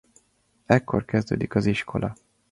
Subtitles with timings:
[0.65, 2.15] Ekkor kezdődik az iskola.